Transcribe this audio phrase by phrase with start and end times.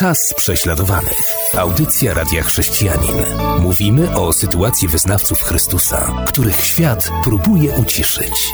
[0.00, 1.36] Czas prześladowanych.
[1.58, 3.16] Audycja Radia Chrześcijanin.
[3.60, 8.52] Mówimy o sytuacji wyznawców Chrystusa, których świat próbuje uciszyć.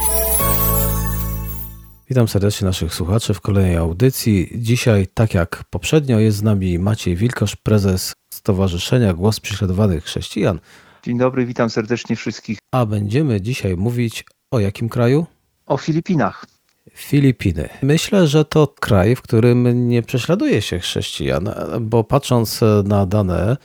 [2.08, 4.50] Witam serdecznie naszych słuchaczy w kolejnej audycji.
[4.54, 10.60] Dzisiaj, tak jak poprzednio, jest z nami Maciej Wilkosz, prezes Stowarzyszenia Głos Prześladowanych Chrześcijan.
[11.02, 12.58] Dzień dobry, witam serdecznie wszystkich.
[12.74, 15.26] A będziemy dzisiaj mówić o jakim kraju?
[15.66, 16.55] O Filipinach.
[16.94, 17.68] Filipiny.
[17.82, 23.56] Myślę, że to kraj, w którym nie prześladuje się chrześcijan, bo patrząc na dane,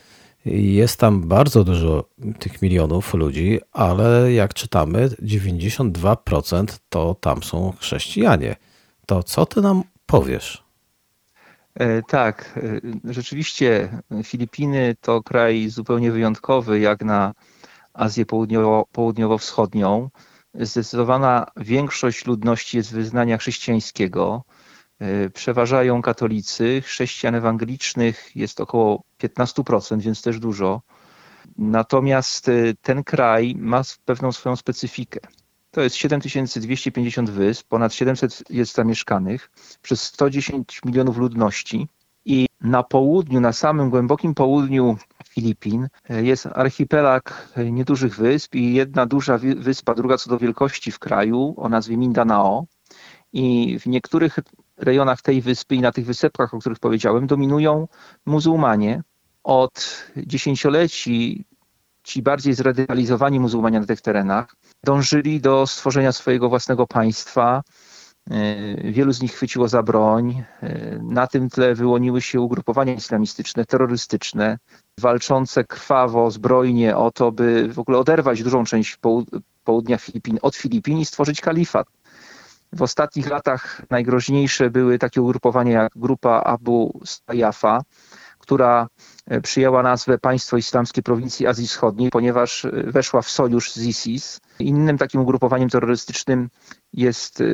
[0.46, 2.04] jest tam bardzo dużo
[2.38, 8.56] tych milionów ludzi, ale jak czytamy, 92% to tam są chrześcijanie.
[9.06, 10.64] To co ty nam powiesz?
[11.74, 12.58] E, tak,
[13.06, 13.88] e, rzeczywiście
[14.24, 17.34] Filipiny to kraj zupełnie wyjątkowy, jak na
[17.94, 20.08] Azję Południowo, Południowo-Wschodnią.
[20.54, 24.44] Zdecydowana większość ludności jest wyznania chrześcijańskiego.
[24.98, 30.82] E, przeważają katolicy, chrześcijan ewangelicznych jest około 15%, więc też dużo.
[31.58, 35.20] Natomiast e, ten kraj ma pewną swoją specyfikę.
[35.70, 39.50] To jest 7250 wysp, ponad 700 jest zamieszkanych
[39.82, 41.88] przez 110 milionów ludności.
[42.24, 44.96] I na południu, na samym głębokim południu
[45.34, 51.54] Filipin jest archipelag niedużych wysp i jedna duża wyspa, druga co do wielkości w kraju
[51.56, 52.66] o nazwie Mindanao.
[53.32, 54.38] I w niektórych
[54.76, 57.88] rejonach tej wyspy i na tych wysepkach, o których powiedziałem, dominują
[58.26, 59.02] muzułmanie.
[59.44, 61.44] Od dziesięcioleci
[62.02, 67.62] ci bardziej zradykalizowani muzułmanie na tych terenach dążyli do stworzenia swojego własnego państwa.
[68.30, 70.44] E, wielu z nich chwyciło za broń.
[70.62, 74.58] E, na tym tle wyłoniły się ugrupowania islamistyczne, terrorystyczne,
[75.00, 78.98] walczące krwawo, zbrojnie o to, by w ogóle oderwać dużą część
[79.64, 81.86] południa Filipin od Filipin i stworzyć kalifat.
[82.72, 87.82] W ostatnich latach najgroźniejsze były takie ugrupowania jak grupa Abu Sayyafa,
[88.38, 88.88] która
[89.26, 94.40] e, przyjęła nazwę Państwo Islamskie Prowincji Azji Wschodniej, ponieważ weszła w sojusz z ISIS.
[94.58, 96.48] Innym takim ugrupowaniem terrorystycznym
[96.92, 97.44] jest e,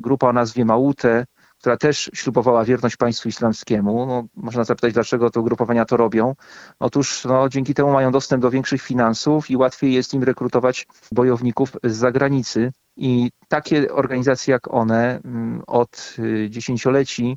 [0.00, 1.24] grupa o nazwie Maute,
[1.60, 4.06] która też ślubowała wierność państwu islamskiemu.
[4.06, 6.34] No, można zapytać, dlaczego te ugrupowania to robią.
[6.78, 11.72] Otóż no, dzięki temu mają dostęp do większych finansów i łatwiej jest im rekrutować bojowników
[11.84, 12.72] z zagranicy.
[12.96, 17.36] I takie organizacje jak one mm, od y, dziesięcioleci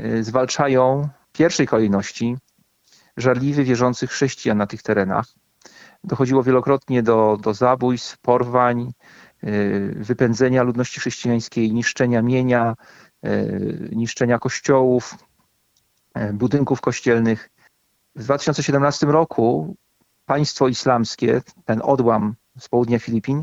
[0.00, 2.36] y, zwalczają w pierwszej kolejności
[3.16, 5.26] żarliwie wierzących chrześcijan na tych terenach.
[6.04, 8.92] Dochodziło wielokrotnie do, do zabójstw, porwań, y,
[9.96, 12.74] wypędzenia ludności chrześcijańskiej, niszczenia mienia,
[13.92, 15.14] niszczenia kościołów,
[16.32, 17.50] budynków kościelnych.
[18.16, 19.76] W 2017 roku
[20.26, 23.42] państwo islamskie, ten odłam z południa Filipin,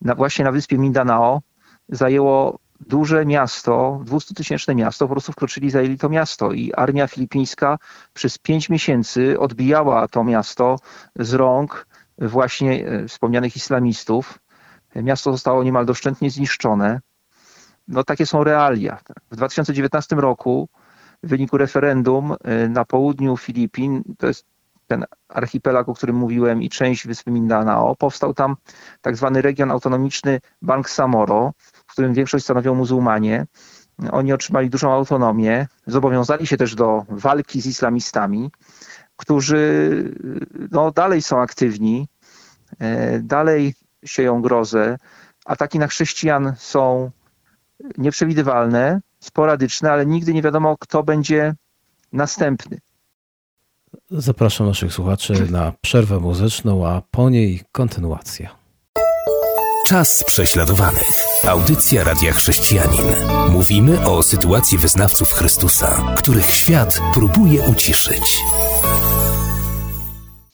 [0.00, 1.40] na, właśnie na wyspie Mindanao
[1.88, 7.78] zajęło duże miasto, 200-tysięczne miasto, po prostu wkroczyli, zajęli to miasto i armia filipińska
[8.14, 10.78] przez pięć miesięcy odbijała to miasto
[11.16, 11.86] z rąk
[12.18, 14.38] właśnie e, wspomnianych islamistów.
[14.96, 17.00] Miasto zostało niemal doszczętnie zniszczone.
[17.88, 18.98] No takie są realia.
[19.30, 20.68] W 2019 roku
[21.22, 24.46] w wyniku referendum e, na południu Filipin, to jest
[24.86, 28.56] ten archipelag, o którym mówiłem, i część wyspy Mindanao, powstał tam
[29.00, 31.52] tak zwany region autonomiczny Bangsamoro,
[31.86, 33.46] w którym większość stanowią muzułmanie.
[34.10, 38.50] Oni otrzymali dużą autonomię, zobowiązali się też do walki z islamistami,
[39.16, 40.14] którzy
[40.70, 42.08] no, dalej są aktywni,
[42.78, 43.74] e, dalej
[44.04, 44.98] sieją grozę.
[45.44, 47.10] Ataki na chrześcijan są
[47.98, 51.54] nieprzewidywalne, sporadyczne, ale nigdy nie wiadomo, kto będzie
[52.12, 52.78] następny.
[54.10, 58.56] Zapraszam naszych słuchaczy na przerwę muzyczną, a po niej kontynuacja.
[59.86, 61.24] Czas prześladowanych.
[61.46, 63.06] Audycja Radia Chrześcijanin.
[63.50, 68.38] Mówimy o sytuacji wyznawców Chrystusa, których świat próbuje uciszyć.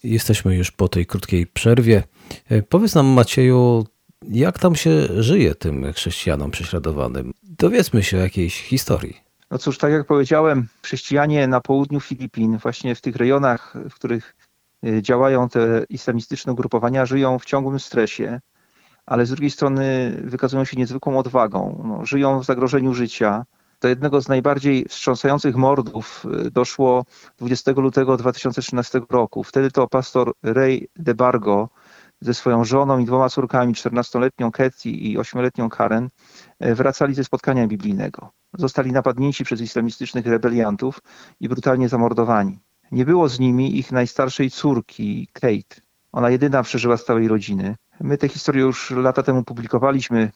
[0.08, 2.02] Jesteśmy już po tej krótkiej przerwie.
[2.50, 3.86] E, powiedz nam, Macieju,
[4.28, 7.32] jak tam się żyje tym chrześcijanom prześladowanym?
[7.42, 9.16] Dowiedzmy się jakiejś historii.
[9.50, 14.36] No cóż, tak jak powiedziałem, chrześcijanie na południu Filipin, właśnie w tych rejonach, w których
[14.86, 18.40] y, działają te islamistyczne ugrupowania, żyją w ciągłym stresie,
[19.06, 21.84] ale z drugiej strony wykazują się niezwykłą odwagą.
[21.84, 23.44] No, żyją w zagrożeniu życia.
[23.80, 27.04] Do jednego z najbardziej wstrząsających mordów y, doszło
[27.38, 29.44] 20 lutego 2013 roku.
[29.44, 31.68] Wtedy to pastor Ray DeBargo
[32.20, 36.08] ze swoją żoną i dwoma córkami, 14-letnią Katie i 8-letnią Karen,
[36.64, 40.98] y, wracali ze spotkania biblijnego zostali napadnięci przez islamistycznych rebeliantów
[41.40, 42.58] i brutalnie zamordowani.
[42.92, 45.80] Nie było z nimi ich najstarszej córki, Kate.
[46.12, 47.76] Ona jedyna przeżyła z całej rodziny.
[48.00, 50.30] My tę historię już lata temu publikowaliśmy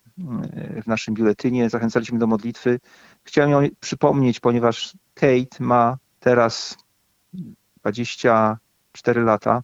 [0.52, 2.80] e, w naszym biuletynie, zachęcaliśmy do modlitwy.
[3.24, 6.76] Chciałem ją przypomnieć, ponieważ Kate ma teraz
[7.76, 9.62] 24 lata,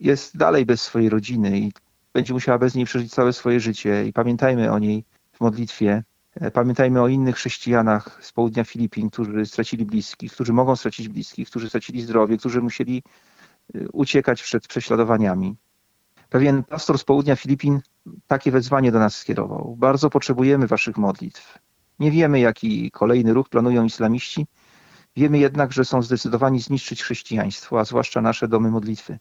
[0.00, 1.72] jest dalej bez swojej rodziny i
[2.12, 4.06] będzie musiała bez niej przeżyć całe swoje życie.
[4.06, 6.04] I pamiętajmy o niej w modlitwie.
[6.34, 11.50] E, pamiętajmy o innych chrześcijanach z południa Filipin, którzy stracili bliskich, którzy mogą stracić bliskich,
[11.50, 13.02] którzy stracili zdrowie, którzy musieli
[13.74, 15.56] e, uciekać przed prześladowaniami.
[16.28, 17.80] Pewien pastor z południa Filipin
[18.26, 19.76] takie wezwanie do nas skierował.
[19.78, 21.58] Bardzo potrzebujemy waszych modlitw.
[21.98, 24.46] Nie wiemy, jaki kolejny ruch planują islamiści.
[25.16, 29.18] Wiemy jednak, że są zdecydowani zniszczyć chrześcijaństwo, a zwłaszcza nasze domy modlitwy.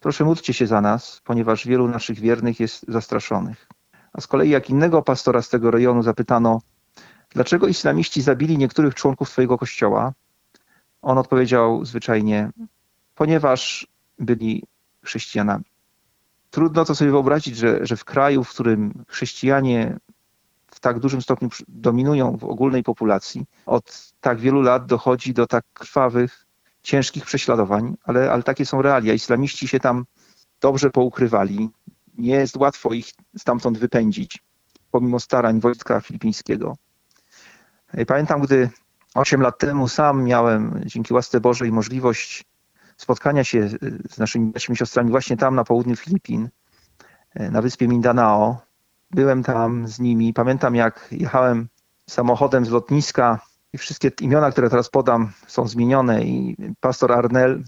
[0.00, 3.68] Proszę módlcie się za nas, ponieważ wielu naszych wiernych jest zastraszonych.
[4.12, 6.60] A z kolei jak innego pastora z tego rejonu zapytano,
[7.30, 10.12] dlaczego islamiści zabili niektórych członków Twojego kościoła?
[11.02, 12.50] On odpowiedział zwyczajnie,
[13.14, 13.86] ponieważ
[14.18, 14.62] byli
[15.04, 15.75] chrześcijanami.
[16.56, 19.98] Trudno to sobie wyobrazić, że, że w kraju, w którym chrześcijanie
[20.66, 25.64] w tak dużym stopniu dominują w ogólnej populacji, od tak wielu lat dochodzi do tak
[25.72, 26.46] krwawych,
[26.82, 29.14] ciężkich prześladowań, ale, ale takie są realia.
[29.14, 30.04] Islamiści się tam
[30.60, 31.70] dobrze poukrywali.
[32.18, 34.42] Nie jest łatwo ich stamtąd wypędzić,
[34.90, 36.76] pomimo starań wojska filipińskiego.
[38.06, 38.70] Pamiętam, gdy
[39.14, 42.44] 8 lat temu sam miałem, dzięki łasce Bożej, możliwość
[42.96, 43.68] spotkania się
[44.10, 46.48] z naszymi braćmi siostrami właśnie tam na południu Filipin,
[47.34, 48.60] na wyspie Mindanao.
[49.10, 50.32] Byłem tam z nimi.
[50.32, 51.68] Pamiętam, jak jechałem
[52.10, 53.40] samochodem z lotniska
[53.72, 57.64] i wszystkie imiona, które teraz podam, są zmienione i pastor Arnel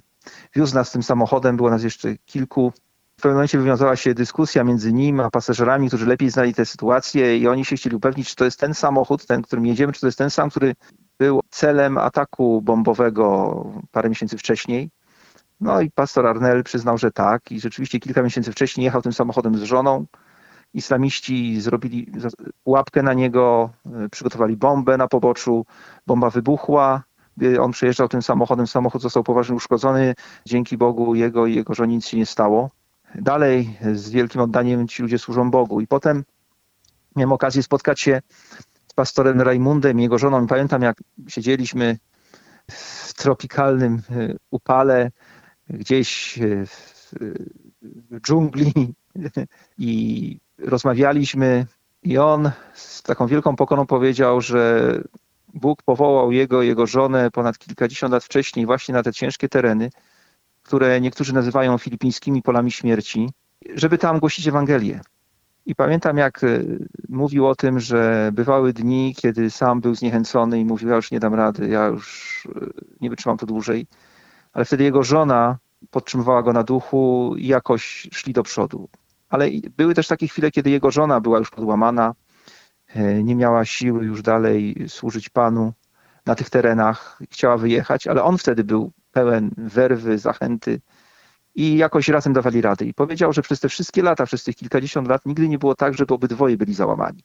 [0.54, 2.72] wiózł nas tym samochodem, było nas jeszcze kilku.
[3.16, 7.38] W pewnym momencie wywiązała się dyskusja między nim a pasażerami, którzy lepiej znali tę sytuację
[7.38, 10.06] i oni się chcieli upewnić, czy to jest ten samochód, ten, którym jedziemy, czy to
[10.06, 10.74] jest ten sam, który
[11.18, 14.90] był celem ataku bombowego parę miesięcy wcześniej.
[15.60, 19.58] No i pastor Arnel przyznał, że tak i rzeczywiście kilka miesięcy wcześniej jechał tym samochodem
[19.58, 20.06] z żoną.
[20.74, 22.12] Islamiści zrobili
[22.64, 25.66] łapkę na niego, e, przygotowali bombę na poboczu,
[26.06, 27.02] bomba wybuchła,
[27.60, 30.14] on przejeżdżał tym samochodem, samochód został poważnie uszkodzony,
[30.46, 32.70] dzięki Bogu jego i jego żonie nic się nie stało.
[33.14, 36.24] Dalej z wielkim oddaniem ci ludzie służą Bogu i potem
[37.16, 38.20] miałem okazję spotkać się
[38.88, 40.46] z pastorem Raimundem i jego żoną.
[40.46, 40.96] Pamiętam jak
[41.28, 41.98] siedzieliśmy
[42.68, 45.10] w tropikalnym e, upale,
[45.70, 48.72] gdzieś e, w dżungli
[49.78, 51.66] i rozmawialiśmy
[52.02, 54.92] i on z taką wielką pokorą powiedział, że
[55.54, 59.90] Bóg powołał jego jego żonę ponad kilkadziesiąt lat wcześniej właśnie na te ciężkie tereny,
[60.62, 63.30] które niektórzy nazywają filipińskimi polami śmierci,
[63.74, 65.00] żeby tam głosić Ewangelię.
[65.66, 66.60] I pamiętam, jak e,
[67.08, 71.20] mówił o tym, że bywały dni, kiedy sam był zniechęcony i mówił, ja już nie
[71.20, 72.66] dam rady, ja już e,
[73.00, 73.86] nie wytrzymam to dłużej.
[74.52, 75.58] Ale wtedy jego żona
[75.90, 78.88] podtrzymywała go na duchu i jakoś szli do przodu.
[79.28, 82.14] Ale były też takie chwile, kiedy jego żona była już podłamana,
[82.88, 85.72] e, nie miała siły już dalej służyć Panu
[86.26, 90.80] na tych terenach, chciała wyjechać, ale on wtedy był pełen werwy, zachęty
[91.54, 92.84] i jakoś razem dawali rady.
[92.84, 95.94] I powiedział, że przez te wszystkie lata, przez tych kilkadziesiąt lat nigdy nie było tak,
[95.94, 97.22] żeby obydwoje byli załamani.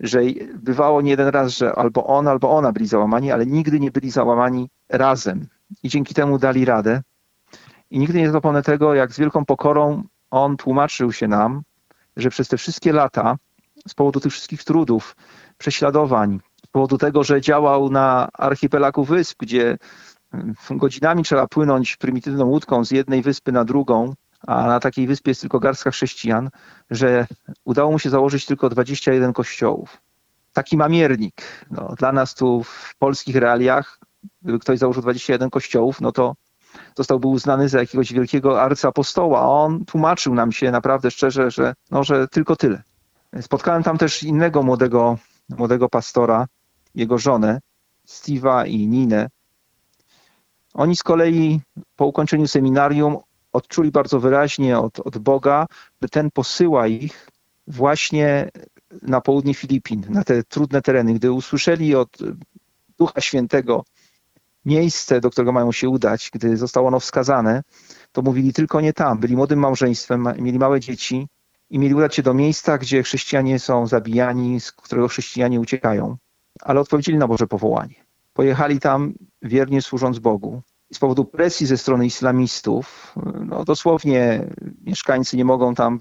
[0.00, 0.20] Że
[0.54, 4.10] bywało nie jeden raz, że albo on, albo ona byli załamani, ale nigdy nie byli
[4.10, 5.46] załamani razem.
[5.82, 7.02] I dzięki temu dali radę.
[7.90, 11.62] I nigdy nie zapomnę tego, jak z wielką pokorą on tłumaczył się nam,
[12.16, 13.36] że przez te wszystkie lata,
[13.88, 15.16] z powodu tych wszystkich trudów,
[15.58, 19.78] prześladowań, z powodu tego, że działał na archipelagu wysp, gdzie
[20.32, 24.14] mm, godzinami trzeba płynąć prymitywną łódką z jednej wyspy na drugą,
[24.46, 26.50] a na takiej wyspie jest tylko garstka chrześcijan,
[26.90, 27.26] że
[27.64, 30.00] udało mu się założyć tylko 21 kościołów.
[30.52, 31.66] Taki mamiernik.
[31.70, 33.98] No, dla nas tu w polskich realiach,
[34.42, 36.34] gdyby ktoś założył 21 kościołów, no to
[36.96, 39.48] zostałby uznany za jakiegoś wielkiego arcyapostoła.
[39.48, 42.82] On tłumaczył nam się naprawdę szczerze, że, no, że tylko tyle.
[43.40, 45.18] Spotkałem tam też innego młodego,
[45.48, 46.46] młodego pastora,
[46.94, 47.60] jego żonę,
[48.08, 49.28] Steve'a i Ninę.
[50.74, 51.60] Oni z kolei
[51.96, 53.16] po ukończeniu seminarium
[53.52, 55.66] odczuli bardzo wyraźnie od, od Boga,
[56.02, 57.28] że ten posyła ich
[57.66, 58.50] właśnie
[59.02, 61.14] na południe Filipin, na te trudne tereny.
[61.14, 62.18] Gdy usłyszeli od
[62.98, 63.84] Ducha Świętego,
[64.64, 67.62] miejsce, do którego mają się udać, gdy zostało ono wskazane,
[68.12, 69.18] to mówili tylko nie tam.
[69.18, 71.28] Byli młodym małżeństwem, mieli małe dzieci
[71.70, 76.16] i mieli udać się do miejsca, gdzie chrześcijanie są zabijani, z którego chrześcijanie uciekają.
[76.60, 77.94] Ale odpowiedzieli na Boże powołanie.
[78.32, 80.62] Pojechali tam wiernie służąc Bogu.
[80.92, 83.14] Z powodu presji ze strony islamistów,
[83.46, 84.46] no dosłownie
[84.84, 85.98] mieszkańcy nie mogą tam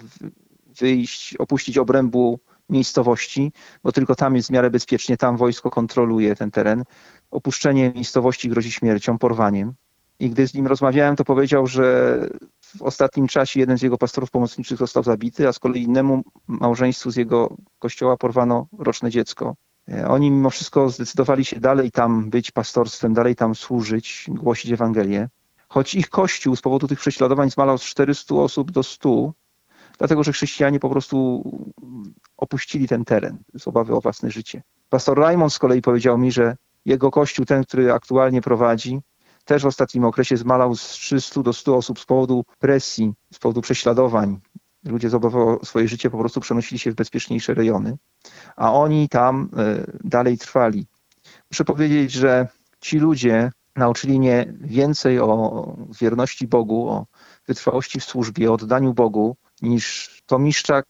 [0.79, 3.51] wyjść, opuścić obrębu miejscowości,
[3.84, 6.84] bo tylko tam jest w miarę bezpiecznie, tam wojsko kontroluje ten teren.
[7.31, 9.74] Opuszczenie miejscowości grozi śmiercią, porwaniem.
[10.19, 12.19] I gdy z nim rozmawiałem, to powiedział, że
[12.62, 17.12] w ostatnim czasie jeden z jego pastorów pomocniczych został zabity, a z kolei innemu małżeństwu
[17.12, 19.55] z jego kościoła porwano roczne dziecko.
[19.91, 25.29] E, oni mimo wszystko zdecydowali się dalej tam być pastorstwem, dalej tam służyć, głosić Ewangelię.
[25.69, 29.34] Choć ich kościół z powodu tych prześladowań zmalał z 400 osób do 100,
[29.98, 31.43] dlatego że chrześcijanie po prostu
[32.38, 34.63] opuścili ten teren z obawy o własne życie.
[34.89, 36.55] Pastor Raymond z kolei powiedział mi, że
[36.86, 39.00] jego kościół, ten, który aktualnie prowadzi,
[39.46, 43.62] też w ostatnim okresie zmalał z 300 do 100 osób z powodu presji, z powodu
[43.62, 44.39] prześladowań.
[44.89, 47.98] Ludzie z obawy o swoje życie po prostu przenosili się w bezpieczniejsze rejony,
[48.55, 50.88] a oni tam e, dalej trwali.
[51.51, 52.48] Muszę powiedzieć, że
[52.81, 57.05] ci ludzie nauczyli mnie więcej o wierności Bogu, o
[57.48, 60.86] wytrwałości w służbie, o oddaniu Bogu, niż tomiszczak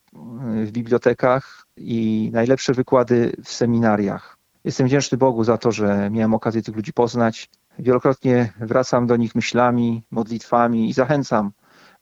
[0.66, 4.38] w bibliotekach i najlepsze wykłady w seminariach.
[4.64, 7.50] Jestem wdzięczny Bogu za to, że miałem okazję tych ludzi poznać.
[7.80, 11.52] Wielokrotnie wracam do nich myślami, modlitwami i zachęcam,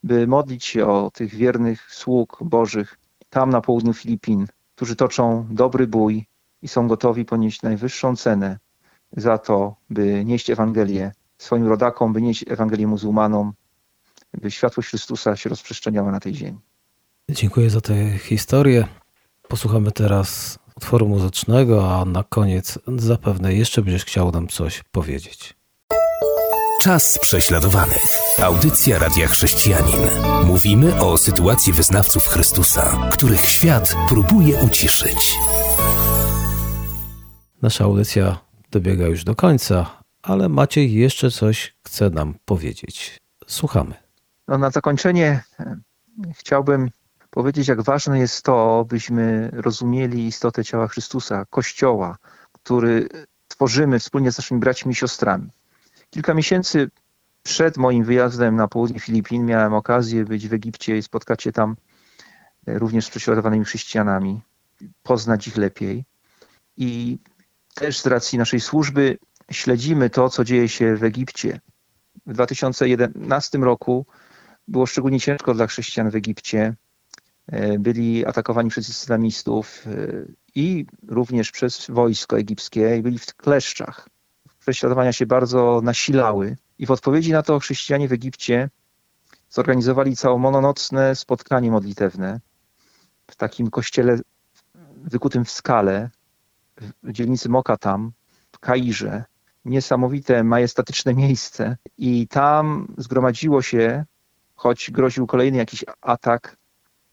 [0.04, 2.98] by modlić się o tych wiernych sług Bożych
[3.30, 6.26] tam na południu Filipin, którzy toczą dobry bój
[6.62, 8.60] i są gotowi ponieść najwyższą cenę
[9.12, 13.54] za to, by nieść Ewangelię swoim rodakom, by nieść Ewangelię muzułmanom,
[14.34, 16.60] by światłość Chrystusa się rozprzestrzeniała na tej ziemi.
[17.30, 18.88] Dziękuję za tę historię.
[19.48, 25.57] Posłuchamy teraz utworu muzycznego, a na koniec zapewne jeszcze będziesz chciał nam coś powiedzieć.
[26.88, 28.20] Czas prześladowanych.
[28.44, 30.00] Audycja Radia Chrześcijanin.
[30.46, 35.34] Mówimy o sytuacji wyznawców Chrystusa, których świat próbuje uciszyć.
[37.62, 38.40] Nasza audycja
[38.72, 39.86] dobiega już do końca,
[40.24, 43.18] ale Maciej jeszcze coś chce nam powiedzieć.
[43.48, 43.94] Słuchamy.
[44.48, 45.78] No, na zakończenie e,
[46.36, 46.90] chciałbym
[47.30, 52.18] powiedzieć, jak ważne jest to, byśmy rozumieli istotę ciała Chrystusa, Kościoła,
[52.52, 53.10] który
[53.48, 55.50] tworzymy wspólnie z naszymi braćmi i siostrami.
[56.10, 56.90] Kilka miesięcy
[57.44, 61.76] przed moim wyjazdem na południe Filipin miałem okazję być w Egipcie i spotkać się tam
[62.68, 64.42] e, również z prześladowanymi chrześcijanami,
[65.04, 66.06] poznać ich lepiej.
[66.78, 67.20] I
[67.76, 69.18] też z racji naszej służby
[69.52, 71.60] śledzimy to, co dzieje się w Egipcie.
[72.26, 74.06] W 2011 roku
[74.68, 76.76] było szczególnie ciężko dla chrześcijan w Egipcie.
[77.48, 79.92] E, byli atakowani przez islamistów e,
[80.56, 84.10] i również przez wojsko egipskie i byli w kleszczach.
[84.68, 88.70] Prześladowania się bardzo nasilały i w odpowiedzi na to chrześcijanie w Egipcie
[89.50, 92.40] zorganizowali całomononocne spotkanie modlitewne
[93.32, 94.20] w takim kościele
[94.96, 96.10] wykutym w skale
[97.04, 98.12] w dzielnicy Mokatam
[98.52, 99.24] w Kairze.
[99.66, 104.06] Niesamowite, majestatyczne miejsce i tam zgromadziło się,
[104.56, 106.58] choć groził kolejny jakiś atak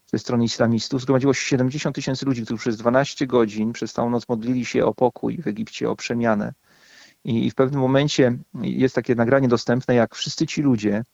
[0.06, 4.28] ze strony islamistów, zgromadziło się 70 tysięcy ludzi, którzy przez 12 godzin przez całą noc
[4.28, 6.52] modlili się o pokój w Egipcie, o przemianę.
[7.24, 11.04] I w pewnym momencie jest takie nagranie dostępne, jak wszyscy ci ludzie,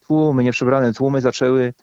[0.00, 1.74] tłumy, nieprzebrane tłumy, zaczęły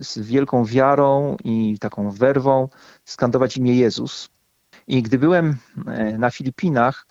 [0.00, 2.68] z wielką wiarą i taką werwą
[3.04, 4.28] skandować imię Jezus.
[4.88, 5.56] I gdy byłem
[5.86, 7.06] e, na Filipinach,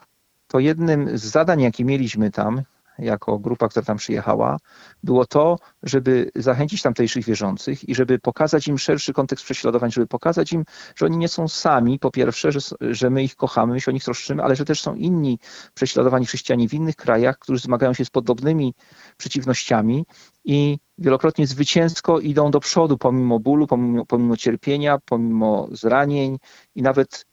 [0.48, 2.62] to jednym z zadań, jakie mieliśmy tam,
[3.00, 4.58] jako grupa, która tam przyjechała,
[5.04, 10.54] było to, żeby zachęcić tamtejszych wierzących i żeby pokazać im szerszy kontekst prześladowań, żeby pokazać
[10.54, 13.92] im, że oni nie są sami, po pierwsze, że, że my ich kochamy, my się
[13.92, 15.40] o nich troszczymy, ale że też są inni
[15.74, 18.74] prześladowani chrześcijanie w innych krajach, którzy zmagają się z podobnymi
[19.18, 20.06] przeciwnościami
[20.46, 26.38] i wielokrotnie zwycięsko idą do przodu pomimo bólu, pomimo, pomimo cierpienia, pomimo zranień
[26.76, 27.26] i nawet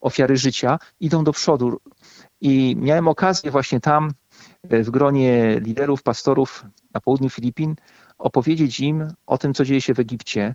[0.00, 1.80] ofiary życia, idą do przodu.
[2.40, 4.10] I miałem okazję właśnie tam
[4.64, 6.64] w gronie liderów, pastorów
[6.94, 7.74] na południu Filipin,
[8.18, 10.54] opowiedzieć im o tym, co dzieje się w Egipcie.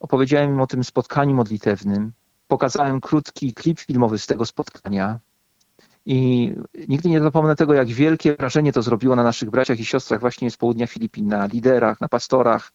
[0.00, 2.12] Opowiedziałem im o tym spotkaniu modlitewnym.
[2.48, 5.20] Pokazałem krótki klip filmowy z tego spotkania.
[6.06, 6.52] I
[6.88, 10.50] nigdy nie zapomnę tego, jak wielkie wrażenie to zrobiło na naszych braciach i siostrach właśnie
[10.50, 12.72] z południa Filipin, na liderach, na pastorach.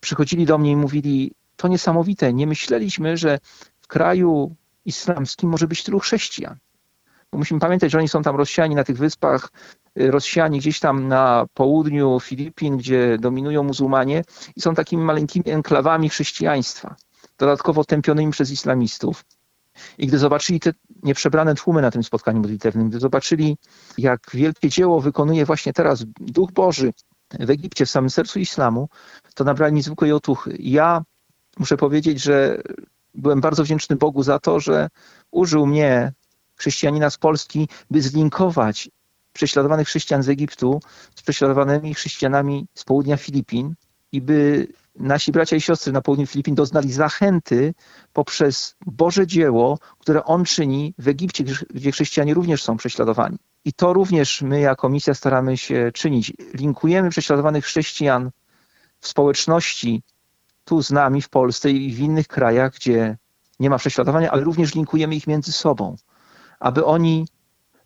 [0.00, 3.38] Przychodzili do mnie i mówili, to niesamowite, nie myśleliśmy, że
[3.80, 6.56] w kraju islamskim może być tylu chrześcijan.
[7.32, 9.52] Bo musimy pamiętać, że oni są tam rozsiani na tych wyspach,
[9.96, 14.24] rozsiani gdzieś tam na południu Filipin, gdzie dominują muzułmanie
[14.56, 16.96] i są takimi maleńkimi enklawami chrześcijaństwa,
[17.38, 19.24] dodatkowo tępionymi przez islamistów.
[19.98, 20.72] I gdy zobaczyli te
[21.02, 23.56] nieprzebrane tłumy na tym spotkaniu modlitewnym, gdy zobaczyli,
[23.98, 26.92] jak wielkie dzieło wykonuje właśnie teraz Duch Boży
[27.40, 28.88] w Egipcie, w samym sercu islamu,
[29.34, 30.56] to nabrali niezwykłej otuchy.
[30.58, 31.02] Ja
[31.58, 32.62] muszę powiedzieć, że
[33.14, 34.88] byłem bardzo wdzięczny Bogu za to, że
[35.30, 36.12] użył mnie
[36.56, 38.90] chrześcijanina z Polski, by zlinkować
[39.34, 40.80] prześladowanych chrześcijan z Egiptu
[41.14, 43.74] z prześladowanymi chrześcijanami z południa Filipin
[44.12, 44.66] i by
[44.98, 47.74] nasi bracia i siostry na południu Filipin doznali zachęty
[48.12, 53.38] poprzez Boże dzieło, które On czyni w Egipcie, gdzie chrześcijanie również są prześladowani.
[53.64, 56.32] I to również my jako misja staramy się czynić.
[56.54, 58.30] Linkujemy prześladowanych chrześcijan
[59.00, 60.02] w społeczności
[60.64, 63.16] tu z nami w Polsce i w innych krajach, gdzie
[63.60, 65.96] nie ma prześladowania, ale również linkujemy ich między sobą
[66.64, 67.26] aby oni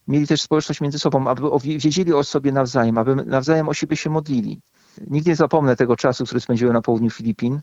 [0.08, 1.48] mieli też społeczność między sobą, aby
[1.78, 4.60] wiedzieli o sobie nawzajem, aby nawzajem o siebie się modlili.
[5.06, 7.60] Nigdy nie zapomnę tego czasu, który spędziłem na południu Filipin.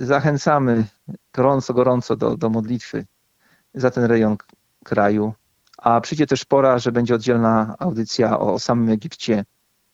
[0.00, 0.84] Zachęcamy
[1.34, 3.06] gorąco, gorąco do, do modlitwy
[3.74, 4.36] za ten rejon
[4.84, 5.34] kraju.
[5.78, 9.44] A przyjdzie też pora, że będzie oddzielna audycja o, o samym Egipcie,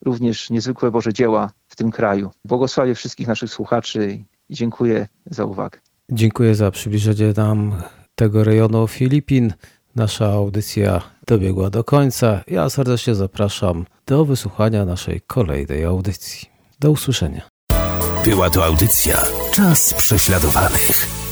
[0.05, 2.31] również niezwykłe Boże dzieła w tym kraju.
[2.45, 5.79] Błogosławię wszystkich naszych słuchaczy i dziękuję za uwagę.
[6.11, 7.83] Dziękuję za przybliżenie nam
[8.15, 9.53] tego rejonu Filipin.
[9.97, 12.41] Nasza audycja dobiegła do końca.
[12.47, 16.49] Ja serdecznie zapraszam do wysłuchania naszej kolejnej audycji.
[16.81, 17.43] Do usłyszenia.
[18.25, 21.24] Była to audycja Czas prześladowanych.